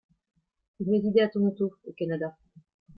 Il 0.79 0.89
résidait 0.89 1.21
à 1.21 1.27
Toronto 1.29 1.73
au 1.85 1.93
Canada. 1.93 2.35